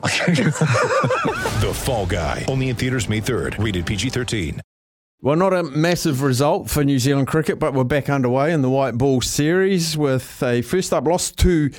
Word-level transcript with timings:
The 1.60 1.72
Fall 1.74 2.06
Guy. 2.06 2.46
Only 2.48 2.70
in 2.70 2.76
theaters 2.76 3.08
May 3.08 3.20
3rd. 3.20 3.62
Rated 3.62 3.84
PG-13. 3.86 4.60
Well, 5.20 5.36
not 5.36 5.52
a 5.52 5.62
massive 5.62 6.22
result 6.22 6.70
for 6.70 6.82
New 6.82 6.98
Zealand 6.98 7.28
cricket, 7.28 7.58
but 7.58 7.74
we're 7.74 7.84
back 7.84 8.08
underway 8.08 8.52
in 8.52 8.62
the 8.62 8.70
White 8.70 8.96
Ball 8.96 9.20
series 9.20 9.98
with 9.98 10.42
a 10.42 10.62
first 10.62 10.94
up 10.94 11.06
loss 11.06 11.30
to 11.32 11.70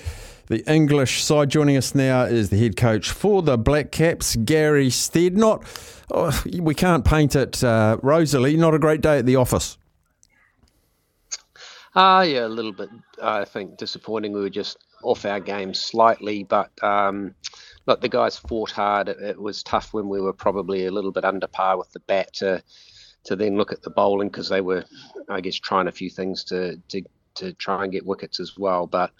the 0.45 0.63
English 0.71 1.23
side. 1.23 1.49
Joining 1.49 1.75
us 1.77 1.95
now 1.95 2.23
is 2.23 2.51
the 2.51 2.59
head 2.59 2.77
coach 2.77 3.09
for 3.09 3.41
the 3.41 3.57
Black 3.57 3.91
Caps, 3.91 4.35
Gary 4.35 4.91
Stead. 4.91 5.35
Not, 5.35 5.63
oh, 6.11 6.43
we 6.59 6.75
can't 6.75 7.03
paint 7.03 7.35
it 7.35 7.63
uh, 7.63 7.97
rosily. 8.03 8.55
Not 8.55 8.75
a 8.75 8.79
great 8.79 9.01
day 9.01 9.17
at 9.17 9.25
the 9.25 9.37
office. 9.37 9.79
Uh, 11.95 12.23
yeah, 12.27 12.45
a 12.45 12.47
little 12.47 12.73
bit, 12.73 12.89
I 13.23 13.45
think, 13.45 13.77
disappointing. 13.77 14.33
We 14.33 14.41
were 14.41 14.49
just 14.49 14.77
off 15.03 15.25
our 15.25 15.39
game 15.39 15.73
slightly, 15.73 16.43
but 16.43 16.71
um, 16.83 17.33
look, 17.85 18.01
the 18.01 18.09
guys 18.09 18.37
fought 18.37 18.71
hard. 18.71 19.09
It, 19.09 19.21
it 19.21 19.41
was 19.41 19.63
tough 19.63 19.93
when 19.93 20.09
we 20.09 20.21
were 20.21 20.33
probably 20.33 20.85
a 20.85 20.91
little 20.91 21.11
bit 21.11 21.25
under 21.25 21.47
par 21.47 21.77
with 21.77 21.91
the 21.91 21.99
bat 22.01 22.33
to 22.35 22.63
to 23.23 23.35
then 23.35 23.55
look 23.55 23.71
at 23.71 23.83
the 23.83 23.91
bowling 23.91 24.29
because 24.29 24.49
they 24.49 24.61
were, 24.61 24.83
I 25.29 25.41
guess, 25.41 25.55
trying 25.55 25.87
a 25.87 25.91
few 25.91 26.09
things 26.09 26.43
to 26.45 26.77
to 26.89 27.01
to 27.35 27.53
try 27.53 27.83
and 27.83 27.91
get 27.91 28.05
wickets 28.05 28.39
as 28.39 28.57
well. 28.57 28.87
But 28.87 29.11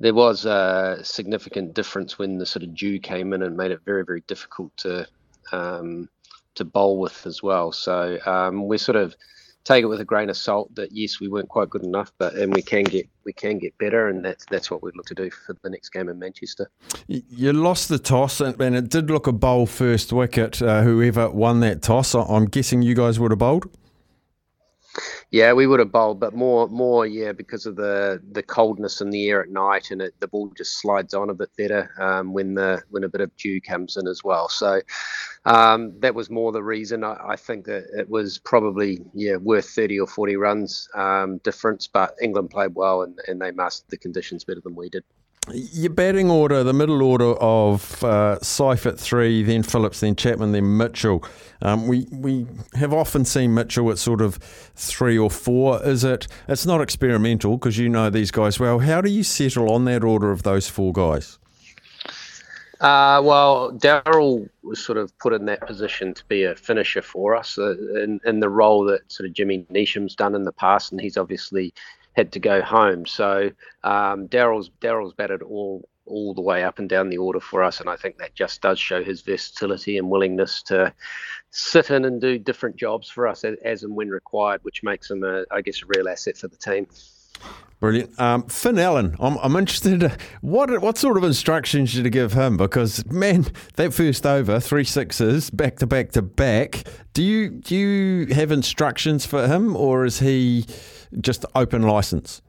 there 0.00 0.14
was 0.14 0.44
a 0.44 1.00
significant 1.02 1.74
difference 1.74 2.18
when 2.18 2.38
the 2.38 2.46
sort 2.46 2.62
of 2.62 2.74
dew 2.74 3.00
came 3.00 3.32
in 3.32 3.42
and 3.42 3.56
made 3.56 3.72
it 3.72 3.80
very 3.84 4.04
very 4.04 4.22
difficult 4.22 4.76
to 4.78 5.06
um, 5.52 6.08
to 6.54 6.64
bowl 6.64 6.98
with 6.98 7.26
as 7.26 7.42
well. 7.42 7.72
So 7.72 8.18
um, 8.26 8.66
we 8.66 8.78
sort 8.78 8.96
of 8.96 9.16
take 9.64 9.82
it 9.82 9.86
with 9.86 10.00
a 10.00 10.04
grain 10.04 10.30
of 10.30 10.36
salt 10.36 10.74
that 10.74 10.92
yes 10.92 11.20
we 11.20 11.28
weren't 11.28 11.48
quite 11.48 11.70
good 11.70 11.84
enough, 11.84 12.12
but 12.18 12.34
and 12.34 12.54
we 12.54 12.62
can 12.62 12.84
get 12.84 13.08
we 13.24 13.32
can 13.32 13.58
get 13.58 13.76
better, 13.78 14.08
and 14.08 14.24
that's 14.24 14.44
that's 14.50 14.70
what 14.70 14.82
we'd 14.82 14.96
look 14.96 15.06
to 15.06 15.14
do 15.14 15.30
for 15.30 15.56
the 15.62 15.70
next 15.70 15.90
game 15.90 16.08
in 16.08 16.18
Manchester. 16.18 16.70
You 17.06 17.52
lost 17.52 17.88
the 17.88 17.98
toss, 17.98 18.40
and, 18.40 18.60
and 18.60 18.76
it 18.76 18.88
did 18.88 19.10
look 19.10 19.26
a 19.26 19.32
bowl 19.32 19.66
first 19.66 20.12
wicket. 20.12 20.62
Uh, 20.62 20.82
whoever 20.82 21.30
won 21.30 21.60
that 21.60 21.82
toss, 21.82 22.14
I'm 22.14 22.46
guessing 22.46 22.82
you 22.82 22.94
guys 22.94 23.20
would 23.20 23.32
have 23.32 23.38
bowled. 23.38 23.66
Yeah, 25.30 25.52
we 25.52 25.66
would 25.66 25.80
have 25.80 25.92
bowled, 25.92 26.20
but 26.20 26.34
more, 26.34 26.68
more, 26.68 27.06
yeah, 27.06 27.32
because 27.32 27.66
of 27.66 27.76
the 27.76 28.22
the 28.32 28.42
coldness 28.42 29.00
in 29.00 29.10
the 29.10 29.28
air 29.28 29.42
at 29.42 29.50
night, 29.50 29.90
and 29.90 30.00
it, 30.02 30.14
the 30.20 30.28
ball 30.28 30.52
just 30.56 30.80
slides 30.80 31.14
on 31.14 31.30
a 31.30 31.34
bit 31.34 31.50
better 31.56 31.90
um, 32.00 32.32
when 32.32 32.54
the 32.54 32.82
when 32.90 33.04
a 33.04 33.08
bit 33.08 33.20
of 33.20 33.34
dew 33.36 33.60
comes 33.60 33.96
in 33.96 34.06
as 34.06 34.24
well. 34.24 34.48
So 34.48 34.80
um, 35.44 35.98
that 36.00 36.14
was 36.14 36.30
more 36.30 36.52
the 36.52 36.62
reason. 36.62 37.04
I, 37.04 37.16
I 37.30 37.36
think 37.36 37.66
that 37.66 37.84
it 37.96 38.08
was 38.08 38.38
probably 38.38 39.00
yeah 39.14 39.36
worth 39.36 39.68
thirty 39.70 40.00
or 40.00 40.06
forty 40.06 40.36
runs 40.36 40.88
um, 40.94 41.38
difference, 41.38 41.86
but 41.86 42.14
England 42.22 42.50
played 42.50 42.74
well 42.74 43.02
and, 43.02 43.18
and 43.28 43.40
they 43.40 43.50
mastered 43.50 43.90
the 43.90 43.98
conditions 43.98 44.44
better 44.44 44.60
than 44.62 44.74
we 44.74 44.88
did. 44.88 45.04
Your 45.50 45.90
batting 45.90 46.30
order, 46.30 46.62
the 46.62 46.74
middle 46.74 47.02
order 47.02 47.32
of 47.36 48.04
uh, 48.04 48.38
Seifert 48.40 49.00
three, 49.00 49.42
then 49.42 49.62
Phillips, 49.62 50.00
then 50.00 50.14
Chapman, 50.14 50.52
then 50.52 50.76
Mitchell. 50.76 51.24
Um, 51.62 51.86
we 51.86 52.06
we 52.10 52.46
have 52.74 52.92
often 52.92 53.24
seen 53.24 53.54
Mitchell 53.54 53.90
at 53.90 53.98
sort 53.98 54.20
of 54.20 54.36
three 54.36 55.16
or 55.16 55.30
four. 55.30 55.82
Is 55.82 56.04
it? 56.04 56.28
It's 56.48 56.66
not 56.66 56.80
experimental 56.82 57.56
because 57.56 57.78
you 57.78 57.88
know 57.88 58.10
these 58.10 58.30
guys 58.30 58.60
well. 58.60 58.80
How 58.80 59.00
do 59.00 59.10
you 59.10 59.22
settle 59.22 59.72
on 59.72 59.86
that 59.86 60.04
order 60.04 60.30
of 60.30 60.42
those 60.42 60.68
four 60.68 60.92
guys? 60.92 61.38
Uh, 62.80 63.20
well, 63.24 63.72
Daryl 63.72 64.48
was 64.62 64.84
sort 64.84 64.98
of 64.98 65.16
put 65.18 65.32
in 65.32 65.46
that 65.46 65.66
position 65.66 66.14
to 66.14 66.24
be 66.26 66.44
a 66.44 66.54
finisher 66.54 67.02
for 67.02 67.34
us 67.34 67.58
uh, 67.58 67.74
in, 68.02 68.20
in 68.24 68.38
the 68.38 68.48
role 68.48 68.84
that 68.84 69.00
sort 69.10 69.28
of 69.28 69.34
Jimmy 69.34 69.66
Neesham's 69.72 70.14
done 70.14 70.34
in 70.36 70.44
the 70.44 70.52
past, 70.52 70.92
and 70.92 71.00
he's 71.00 71.16
obviously 71.16 71.74
had 72.18 72.32
to 72.32 72.40
go 72.40 72.60
home. 72.60 73.06
So 73.06 73.52
um, 73.84 74.26
Daryl's 74.28 74.70
Daryl's 74.80 75.14
batted 75.14 75.42
all 75.42 75.88
all 76.04 76.32
the 76.32 76.40
way 76.40 76.64
up 76.64 76.78
and 76.78 76.88
down 76.88 77.10
the 77.10 77.18
order 77.18 77.38
for 77.38 77.62
us, 77.62 77.80
and 77.80 77.88
I 77.88 77.96
think 77.96 78.16
that 78.18 78.34
just 78.34 78.62
does 78.62 78.78
show 78.78 79.04
his 79.04 79.20
versatility 79.20 79.98
and 79.98 80.08
willingness 80.08 80.62
to 80.62 80.92
sit 81.50 81.90
in 81.90 82.06
and 82.06 82.18
do 82.18 82.38
different 82.38 82.76
jobs 82.76 83.10
for 83.10 83.28
us 83.28 83.44
as, 83.44 83.56
as 83.62 83.82
and 83.82 83.94
when 83.94 84.08
required, 84.08 84.64
which 84.64 84.82
makes 84.82 85.10
him, 85.10 85.22
a, 85.22 85.44
I 85.50 85.60
guess, 85.60 85.82
a 85.82 85.86
real 85.86 86.08
asset 86.08 86.38
for 86.38 86.48
the 86.48 86.56
team. 86.56 86.86
Brilliant. 87.80 88.18
Um, 88.20 88.42
Finn 88.48 88.78
Allen, 88.78 89.14
I'm, 89.20 89.36
I'm 89.38 89.54
interested. 89.54 90.02
uh, 90.02 90.10
What 90.40 90.82
what 90.82 90.98
sort 90.98 91.16
of 91.16 91.22
instructions 91.22 91.94
did 91.94 92.04
you 92.04 92.10
give 92.10 92.32
him? 92.32 92.56
Because 92.56 93.06
man, 93.06 93.46
that 93.76 93.94
first 93.94 94.26
over, 94.26 94.58
three 94.58 94.82
sixes, 94.84 95.50
back 95.50 95.76
to 95.76 95.86
back 95.86 96.10
to 96.12 96.22
back. 96.22 96.84
Do 97.14 97.22
you 97.22 97.50
do 97.50 97.76
you 97.76 98.34
have 98.34 98.50
instructions 98.50 99.26
for 99.26 99.46
him, 99.46 99.76
or 99.76 100.04
is 100.04 100.18
he 100.18 100.66
just 101.20 101.44
open 101.54 101.82
license? 101.82 102.42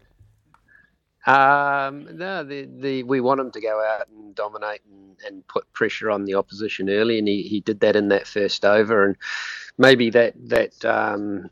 Um, 1.28 2.18
no, 2.18 2.44
the, 2.44 2.68
the 2.80 3.04
we 3.04 3.22
want 3.22 3.40
him 3.40 3.52
to 3.52 3.62
go 3.62 3.84
out 3.84 4.08
and 4.10 4.34
dominate 4.34 4.82
and, 4.90 5.18
and 5.28 5.48
put 5.48 5.72
pressure 5.74 6.10
on 6.10 6.26
the 6.26 6.34
opposition 6.36 6.90
early, 6.90 7.20
and 7.20 7.28
he, 7.28 7.44
he 7.44 7.60
did 7.60 7.82
that 7.82 7.96
in 7.96 8.08
that 8.08 8.26
first 8.26 8.66
over, 8.66 9.06
and 9.06 9.16
maybe 9.78 10.10
that 10.10 10.34
that 10.50 10.84
um, 10.86 11.52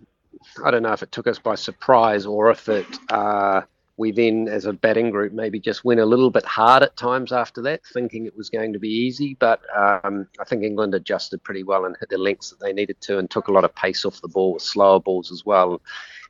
I 0.64 0.72
don't 0.72 0.84
know 0.84 0.94
if 0.94 1.04
it 1.04 1.12
took 1.12 1.28
us 1.28 1.40
by 1.40 1.56
surprise 1.56 2.26
or 2.26 2.52
if 2.52 2.68
it 2.70 2.86
uh, 3.10 3.62
we 3.98 4.12
then 4.12 4.48
as 4.48 4.66
a 4.66 4.74
batting 4.74 5.10
group 5.10 5.34
maybe 5.34 5.60
just 5.60 5.84
went 5.84 6.00
a 6.00 6.06
little 6.06 6.30
bit 6.30 6.46
hard 6.46 6.84
at 6.84 6.96
times 6.96 7.32
after 7.32 7.62
that, 7.64 7.82
thinking 7.94 8.26
it 8.26 8.38
was 8.38 8.50
going 8.50 8.74
to 8.74 8.80
be 8.80 8.90
easy, 8.90 9.36
but 9.40 9.62
um, 9.76 10.28
I 10.40 10.44
think 10.46 10.64
England 10.64 10.94
adjusted 10.94 11.44
pretty 11.44 11.64
well 11.64 11.86
and 11.86 11.96
hit 12.00 12.10
the 12.10 12.18
lengths 12.18 12.52
that 12.52 12.60
they 12.60 12.74
needed 12.74 13.02
to, 13.02 13.18
and 13.18 13.30
took 13.30 13.48
a 13.48 13.52
lot 13.52 13.64
of 13.64 13.74
pace 13.74 14.06
off 14.06 14.22
the 14.22 14.28
ball 14.28 14.54
with 14.54 14.62
slower 14.62 15.00
balls 15.00 15.32
as 15.32 15.46
well. 15.46 15.82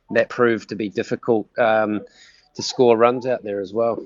And 0.08 0.16
that 0.16 0.30
proved 0.30 0.70
to 0.70 0.76
be 0.76 0.88
difficult. 0.88 1.46
Um, 1.58 2.00
to 2.58 2.62
score 2.64 2.96
runs 2.96 3.24
out 3.24 3.44
there 3.44 3.60
as 3.60 3.72
well. 3.72 4.04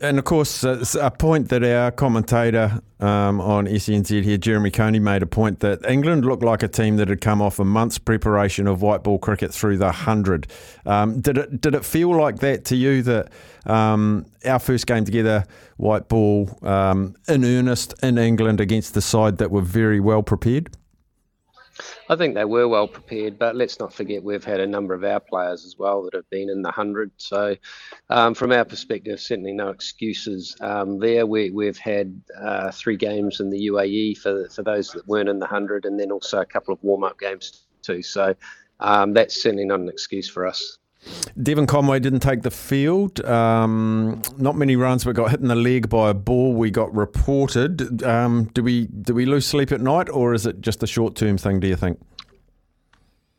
And 0.00 0.18
of 0.18 0.24
course, 0.24 0.64
uh, 0.64 0.84
a 1.00 1.10
point 1.10 1.48
that 1.48 1.62
our 1.62 1.90
commentator 1.90 2.80
um, 3.00 3.40
on 3.40 3.66
SNZ 3.66 4.22
here, 4.22 4.38
Jeremy 4.38 4.70
Coney, 4.70 4.98
made 4.98 5.22
a 5.22 5.26
point 5.26 5.60
that 5.60 5.84
England 5.88 6.24
looked 6.24 6.42
like 6.42 6.62
a 6.62 6.68
team 6.68 6.96
that 6.96 7.08
had 7.08 7.20
come 7.20 7.42
off 7.42 7.58
a 7.58 7.64
month's 7.64 7.98
preparation 7.98 8.66
of 8.66 8.82
white 8.82 9.02
ball 9.02 9.18
cricket 9.18 9.52
through 9.52 9.78
the 9.78 9.92
hundred. 9.92 10.46
Um, 10.84 11.20
did 11.20 11.38
it 11.38 11.60
did 11.60 11.74
it 11.74 11.84
feel 11.84 12.14
like 12.16 12.38
that 12.38 12.64
to 12.66 12.76
you 12.76 13.02
that 13.02 13.30
um, 13.66 14.26
our 14.44 14.58
first 14.58 14.86
game 14.86 15.04
together, 15.04 15.44
white 15.76 16.08
ball 16.08 16.58
um, 16.62 17.14
in 17.28 17.44
earnest 17.44 17.94
in 18.02 18.18
England 18.18 18.60
against 18.60 18.94
the 18.94 19.02
side 19.02 19.38
that 19.38 19.50
were 19.50 19.62
very 19.62 20.00
well 20.00 20.22
prepared? 20.22 20.70
I 22.08 22.16
think 22.16 22.34
they 22.34 22.44
were 22.44 22.68
well 22.68 22.88
prepared, 22.88 23.38
but 23.38 23.56
let's 23.56 23.78
not 23.78 23.92
forget 23.92 24.22
we've 24.22 24.44
had 24.44 24.60
a 24.60 24.66
number 24.66 24.94
of 24.94 25.04
our 25.04 25.20
players 25.20 25.64
as 25.64 25.76
well 25.78 26.02
that 26.04 26.14
have 26.14 26.28
been 26.30 26.48
in 26.48 26.62
the 26.62 26.70
hundred. 26.70 27.10
So, 27.16 27.56
um, 28.10 28.34
from 28.34 28.52
our 28.52 28.64
perspective, 28.64 29.20
certainly 29.20 29.52
no 29.52 29.68
excuses 29.68 30.56
um, 30.60 30.98
there. 30.98 31.26
We, 31.26 31.50
we've 31.50 31.78
had 31.78 32.20
uh, 32.40 32.70
three 32.70 32.96
games 32.96 33.40
in 33.40 33.50
the 33.50 33.68
UAE 33.68 34.18
for 34.18 34.48
for 34.48 34.62
those 34.62 34.90
that 34.92 35.06
weren't 35.06 35.28
in 35.28 35.38
the 35.38 35.46
hundred, 35.46 35.84
and 35.84 35.98
then 35.98 36.10
also 36.10 36.40
a 36.40 36.46
couple 36.46 36.72
of 36.72 36.82
warm 36.82 37.04
up 37.04 37.18
games 37.18 37.66
too. 37.82 38.02
So, 38.02 38.34
um, 38.80 39.12
that's 39.12 39.42
certainly 39.42 39.64
not 39.64 39.80
an 39.80 39.88
excuse 39.88 40.28
for 40.28 40.46
us. 40.46 40.78
Devon 41.42 41.66
Conway 41.66 42.00
didn't 42.00 42.20
take 42.20 42.42
the 42.42 42.50
field. 42.50 43.24
Um, 43.24 44.22
not 44.38 44.56
many 44.56 44.76
runs, 44.76 45.04
but 45.04 45.14
got 45.14 45.30
hit 45.30 45.40
in 45.40 45.48
the 45.48 45.54
leg 45.54 45.88
by 45.88 46.10
a 46.10 46.14
ball. 46.14 46.54
We 46.54 46.70
got 46.70 46.94
reported. 46.94 48.02
Um, 48.02 48.44
do 48.54 48.62
we 48.62 48.86
do 48.86 49.14
we 49.14 49.26
lose 49.26 49.46
sleep 49.46 49.72
at 49.72 49.80
night, 49.80 50.08
or 50.08 50.34
is 50.34 50.46
it 50.46 50.60
just 50.60 50.82
a 50.82 50.86
short 50.86 51.14
term 51.14 51.38
thing? 51.38 51.60
Do 51.60 51.68
you 51.68 51.76
think? 51.76 52.00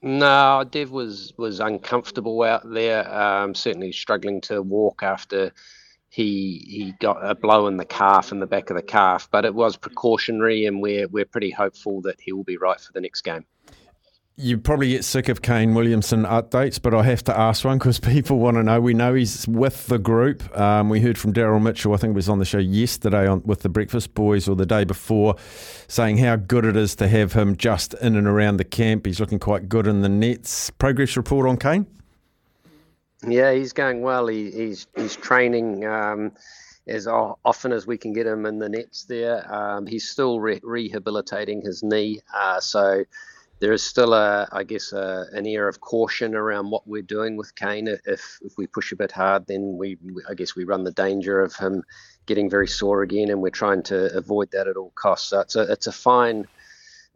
No, 0.02 0.64
Dev 0.70 0.92
was 0.92 1.34
was 1.38 1.60
uncomfortable 1.60 2.44
out 2.44 2.70
there. 2.72 3.12
Um, 3.14 3.56
certainly 3.56 3.92
struggling 3.92 4.42
to 4.42 4.62
walk 4.62 5.02
after 5.02 5.52
he 6.10 6.64
he 6.68 6.94
got 7.00 7.18
a 7.22 7.36
blow 7.36 7.68
in 7.68 7.78
the 7.78 7.86
calf 7.86 8.32
in 8.32 8.40
the 8.40 8.48
back 8.48 8.70
of 8.70 8.76
the 8.76 8.84
calf, 8.84 9.28
but 9.32 9.44
it 9.44 9.56
was 9.56 9.76
precautionary, 9.76 10.66
and 10.66 10.82
we're 10.82 11.08
we're 11.08 11.26
pretty 11.26 11.52
hopeful 11.52 12.02
that 12.02 12.22
he 12.22 12.32
will 12.32 12.44
be 12.44 12.58
right 12.58 12.80
for 12.80 12.92
the 12.94 13.02
next 13.02 13.22
game. 13.22 13.46
You 14.40 14.60
probably 14.60 14.90
get 14.90 15.04
sick 15.04 15.30
of 15.30 15.42
Kane 15.42 15.74
Williamson 15.74 16.22
updates, 16.22 16.80
but 16.80 16.94
I 16.94 17.02
have 17.02 17.24
to 17.24 17.36
ask 17.36 17.66
one 17.66 17.80
because 17.80 18.00
people 18.00 18.38
want 18.38 18.56
to 18.58 18.62
know. 18.62 18.80
We 18.80 18.94
know 18.94 19.16
he's 19.16 19.48
with 19.48 19.88
the 19.88 19.98
group. 19.98 20.56
Um, 20.56 20.90
we 20.90 21.02
heard 21.02 21.18
from 21.18 21.34
Daryl 21.34 21.60
Mitchell, 21.60 21.96
I 21.96 21.98
think 21.98 22.14
was 22.14 22.30
on 22.30 22.38
the 22.38 22.46
show 22.46 22.60
yesterday 22.60 23.26
on 23.26 23.42
with 23.46 23.62
the 23.62 23.70
Breakfast 23.70 24.14
Boys 24.14 24.48
or 24.48 24.56
the 24.56 24.68
day 24.68 24.84
before, 24.84 25.38
saying 25.88 26.20
how 26.20 26.36
good 26.36 26.66
it 26.66 26.78
is 26.78 26.96
to 26.98 27.08
have 27.08 27.34
him 27.34 27.58
just 27.58 27.96
in 27.96 28.16
and 28.16 28.28
around 28.28 28.58
the 28.58 28.64
camp. 28.64 29.08
He's 29.08 29.20
looking 29.20 29.40
quite 29.40 29.68
good 29.68 29.88
in 29.88 30.02
the 30.02 30.10
nets. 30.10 30.70
Progress 30.70 31.18
report 31.18 31.48
on 31.48 31.58
Kane? 31.58 31.88
Yeah, 33.28 33.54
he's 33.54 33.74
going 33.74 34.02
well. 34.02 34.28
He, 34.28 34.52
he's 34.52 34.86
he's 34.96 35.16
training 35.16 35.84
um, 35.88 36.32
as 36.88 37.08
often 37.08 37.72
as 37.72 37.88
we 37.88 37.98
can 37.98 38.14
get 38.14 38.28
him 38.28 38.46
in 38.46 38.60
the 38.60 38.70
nets 38.70 39.06
there. 39.06 39.52
Um, 39.52 39.88
he's 39.88 40.08
still 40.08 40.40
re- 40.40 40.62
rehabilitating 40.62 41.64
his 41.64 41.82
knee, 41.82 42.20
uh, 42.36 42.60
so 42.60 43.04
there 43.60 43.74
is 43.74 43.84
still 43.84 44.14
a, 44.14 44.48
I 44.52 44.64
guess, 44.64 44.94
a, 44.94 45.26
an 45.34 45.48
air 45.48 45.68
of 45.68 45.82
caution 45.82 46.36
around 46.36 46.70
what 46.70 46.88
we're 46.88 47.02
doing 47.02 47.38
with 47.38 47.56
Kane. 47.56 47.88
If 47.88 48.40
if 48.42 48.54
we 48.58 48.68
push 48.68 48.92
a 48.92 48.96
bit 48.96 49.12
hard, 49.12 49.48
then 49.48 49.78
we, 49.78 49.98
I 50.30 50.34
guess, 50.34 50.56
we 50.56 50.64
run 50.64 50.84
the 50.84 50.92
danger 50.92 51.42
of 51.42 51.56
him 51.56 51.84
getting 52.26 52.50
very 52.50 52.68
sore 52.68 53.02
again, 53.02 53.30
and 53.30 53.42
we're 53.42 53.50
trying 53.50 53.84
to 53.84 54.16
avoid 54.16 54.52
that 54.52 54.68
at 54.68 54.78
all 54.78 54.92
costs. 54.96 55.30
So 55.30 55.40
it's 55.42 55.56
a 55.56 55.72
it's 55.72 55.88
a 55.88 55.92
fine 55.92 56.48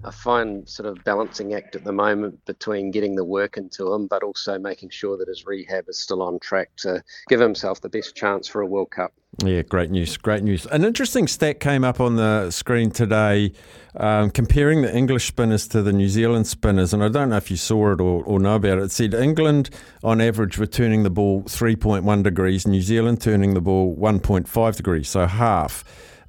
a 0.04 0.12
fine 0.12 0.66
sort 0.66 0.88
of 0.88 1.04
balancing 1.04 1.54
act 1.54 1.76
at 1.76 1.84
the 1.84 1.92
moment 1.92 2.44
between 2.46 2.90
getting 2.90 3.16
the 3.16 3.24
work 3.24 3.58
into 3.58 3.94
him, 3.94 4.08
but 4.08 4.24
also 4.24 4.58
making 4.58 4.90
sure 4.90 5.18
that 5.18 5.28
his 5.28 5.46
rehab 5.46 5.88
is 5.88 6.00
still 6.00 6.24
on 6.24 6.40
track 6.40 6.72
to 6.78 7.04
give 7.30 7.40
himself 7.40 7.82
the 7.82 7.90
best 7.90 8.16
chance 8.16 8.48
for 8.48 8.62
a 8.62 8.66
World 8.66 8.90
Cup. 8.90 9.14
Yeah, 9.44 9.62
great 9.62 9.90
news. 9.90 10.18
Great 10.18 10.44
news. 10.44 10.66
An 10.68 10.84
interesting 10.84 11.28
stat 11.28 11.60
came 11.60 11.84
up 11.84 12.00
on 12.00 12.16
the 12.16 12.52
screen 12.52 12.92
today 12.92 13.54
um, 13.96 14.30
comparing 14.30 14.82
the 14.82 14.96
English 14.96 15.26
spinners 15.28 15.68
to 15.70 15.82
the 15.82 15.94
New 15.94 16.10
Zealand 16.10 16.48
spinners. 16.48 16.94
And 16.94 17.04
I 17.04 17.08
don't 17.08 17.30
know 17.30 17.38
if 17.38 17.50
you 17.50 17.58
saw 17.58 17.94
it 17.94 18.02
or, 18.02 18.24
or 18.24 18.40
know 18.40 18.56
about 18.56 18.78
it. 18.78 18.84
It 18.84 18.92
said 18.92 19.14
England, 19.14 19.70
on 20.04 20.22
average, 20.22 20.58
were 20.58 20.68
turning 20.68 21.04
the 21.04 21.10
ball 21.10 21.44
3.1 21.44 22.24
degrees, 22.24 22.68
New 22.68 22.82
Zealand 22.82 23.22
turning 23.22 23.54
the 23.54 23.62
ball 23.62 23.96
1.5 23.96 24.76
degrees, 24.76 25.10
so 25.10 25.26
half. 25.26 25.84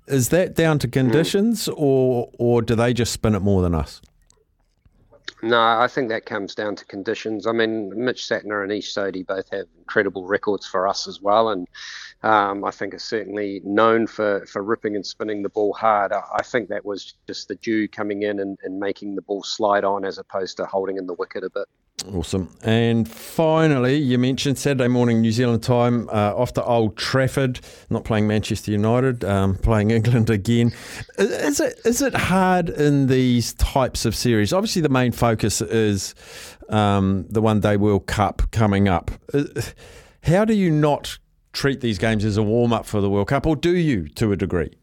Is 0.07 0.31
that 0.31 0.55
down 0.55 0.79
to 0.81 0.89
conditions, 0.89 1.69
or 1.69 2.29
or 2.39 2.61
do 2.61 2.75
they 2.75 2.93
just 2.93 3.13
spin 3.13 3.35
it 3.37 3.41
more 3.41 3.63
than 3.63 3.75
us? 3.75 4.01
No, 5.41 5.61
I 5.61 5.89
think 5.89 6.09
that 6.09 6.27
comes 6.27 6.55
down 6.55 6.77
to 6.77 6.85
conditions. 6.85 7.47
I 7.47 7.53
mean, 7.53 7.93
Mitch 8.05 8.23
Santner 8.23 8.63
and 8.63 8.73
Ish 8.73 8.95
Sodhi 8.95 9.27
both 9.27 9.51
have 9.51 9.67
incredible 9.79 10.27
records 10.27 10.67
for 10.67 10.87
us 10.87 11.09
as 11.09 11.21
well, 11.21 11.49
and 11.51 11.69
um, 12.23 12.65
I 12.65 12.71
think 12.71 12.95
are 12.95 12.99
certainly 12.99 13.61
known 13.65 14.07
for, 14.07 14.47
for 14.47 14.63
ripping 14.63 14.95
and 14.95 15.05
spinning 15.05 15.43
the 15.43 15.49
ball 15.49 15.73
hard. 15.73 16.13
I, 16.13 16.23
I 16.35 16.43
think 16.43 16.69
that 16.69 16.85
was 16.85 17.15
just 17.27 17.49
the 17.49 17.57
dew 17.57 17.89
coming 17.89 18.23
in 18.23 18.39
and, 18.41 18.59
and 18.63 18.79
making 18.79 19.15
the 19.15 19.23
ball 19.23 19.43
slide 19.43 19.85
on 19.85 20.05
as 20.05 20.19
opposed 20.19 20.57
to 20.59 20.67
holding 20.67 20.97
in 20.97 21.07
the 21.07 21.15
wicket 21.15 21.45
a 21.45 21.51
bit. 21.51 21.67
Awesome. 22.11 22.49
And 22.63 23.09
finally, 23.09 23.97
you 23.97 24.19
mentioned 24.19 24.59
Saturday 24.59 24.89
morning 24.89 25.21
New 25.21 25.31
Zealand 25.31 25.63
time 25.63 26.09
uh, 26.09 26.35
off 26.35 26.53
to 26.55 26.65
Old 26.65 26.97
Trafford, 26.97 27.61
not 27.91 28.05
playing 28.05 28.27
Manchester 28.27 28.73
United, 28.73 29.25
um, 29.25 29.57
playing 29.57 29.91
England 29.93 30.29
again. 30.29 30.73
Is 31.19 31.61
it 31.61 31.81
is 31.85 32.03
it 32.03 32.15
hard 32.15 32.71
in 32.71 33.07
these 33.07 33.55
types 33.55 34.05
of 34.05 34.17
series? 34.17 34.53
Obviously, 34.53 34.83
the 34.83 34.89
main 34.89 35.13
focus 35.13 35.61
is 35.61 36.15
um, 36.69 37.27
the 37.29 37.41
One 37.41 37.61
Day 37.61 37.77
World 37.77 38.07
Cup 38.07 38.43
coming 38.51 38.89
up. 38.89 39.11
How 40.25 40.45
do 40.45 40.55
you 40.55 40.71
not 40.71 41.19
treat 41.53 41.81
these 41.81 41.99
games 41.99 42.25
as 42.25 42.37
a 42.37 42.43
warm 42.43 42.73
up 42.73 42.87
for 42.87 43.01
the 43.01 43.11
World 43.11 43.29
Cup, 43.29 43.47
or 43.47 43.55
do 43.55 43.77
you 43.77 44.09
to 44.09 44.33
a 44.33 44.37
degree? 44.37 44.75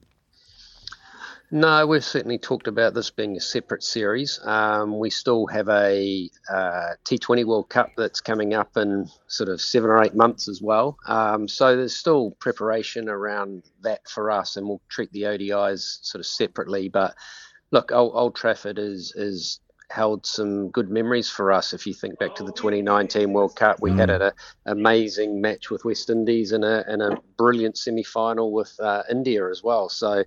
No, 1.51 1.87
we've 1.87 2.05
certainly 2.05 2.37
talked 2.37 2.67
about 2.67 2.93
this 2.93 3.09
being 3.09 3.35
a 3.35 3.39
separate 3.39 3.81
series. 3.81 4.39
Um, 4.43 4.99
we 4.99 5.09
still 5.09 5.47
have 5.47 5.67
a 5.67 6.29
uh, 6.47 6.89
T20 7.05 7.43
World 7.43 7.69
Cup 7.69 7.89
that's 7.97 8.21
coming 8.21 8.53
up 8.53 8.77
in 8.77 9.09
sort 9.27 9.49
of 9.49 9.59
seven 9.59 9.89
or 9.89 10.03
eight 10.03 10.13
months 10.13 10.47
as 10.47 10.61
well. 10.61 10.97
Um, 11.07 11.47
so 11.47 11.75
there's 11.75 11.95
still 11.95 12.31
preparation 12.39 13.09
around 13.09 13.63
that 13.81 14.07
for 14.07 14.29
us, 14.29 14.57
and 14.57 14.67
we'll 14.67 14.81
treat 14.89 15.11
the 15.11 15.23
ODIs 15.23 15.99
sort 16.03 16.19
of 16.19 16.27
separately. 16.27 16.87
But 16.87 17.15
look, 17.71 17.91
Old, 17.91 18.11
Old 18.13 18.35
Trafford 18.35 18.77
is 18.77 19.13
is 19.15 19.59
held 19.89 20.23
some 20.23 20.69
good 20.69 20.91
memories 20.91 21.31
for 21.31 21.51
us. 21.51 21.73
If 21.73 21.87
you 21.87 21.95
think 21.95 22.19
back 22.19 22.35
to 22.35 22.43
the 22.43 22.51
2019 22.51 23.33
World 23.33 23.55
Cup, 23.55 23.81
we 23.81 23.89
mm. 23.89 23.97
had 23.97 24.11
an 24.11 24.31
amazing 24.67 25.41
match 25.41 25.71
with 25.71 25.83
West 25.83 26.11
Indies 26.11 26.51
and 26.51 26.63
a, 26.63 26.85
and 26.87 27.01
a 27.01 27.17
brilliant 27.37 27.75
semi 27.75 28.03
final 28.03 28.51
with 28.51 28.79
uh, 28.79 29.01
India 29.09 29.49
as 29.49 29.63
well. 29.63 29.89
So 29.89 30.23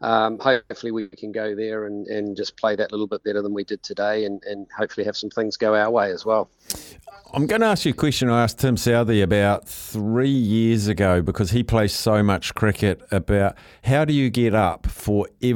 um, 0.00 0.38
hopefully 0.38 0.92
we 0.92 1.08
can 1.08 1.32
go 1.32 1.54
there 1.54 1.86
and, 1.86 2.06
and 2.06 2.36
just 2.36 2.56
play 2.56 2.76
that 2.76 2.90
little 2.90 3.06
bit 3.06 3.22
better 3.24 3.42
than 3.42 3.54
we 3.54 3.64
did 3.64 3.82
today 3.82 4.24
and, 4.24 4.42
and 4.44 4.66
hopefully 4.76 5.04
have 5.04 5.16
some 5.16 5.30
things 5.30 5.56
go 5.56 5.74
our 5.74 5.90
way 5.90 6.10
as 6.10 6.24
well. 6.24 6.50
I'm 7.32 7.46
going 7.46 7.60
to 7.60 7.66
ask 7.66 7.84
you 7.84 7.90
a 7.90 7.94
question 7.94 8.30
I 8.30 8.44
asked 8.44 8.60
Tim 8.60 8.76
Southee 8.76 9.22
about 9.22 9.68
three 9.68 10.28
years 10.28 10.86
ago 10.86 11.22
because 11.22 11.50
he 11.50 11.62
plays 11.62 11.92
so 11.92 12.22
much 12.22 12.54
cricket 12.54 13.00
about 13.10 13.56
how 13.82 14.04
do 14.04 14.12
you 14.12 14.30
get 14.30 14.54
up 14.54 14.86
for 14.86 15.26
every 15.42 15.44